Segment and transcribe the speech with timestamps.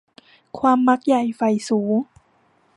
[0.57, 1.97] ความมักใหญ่ใฝ่สูง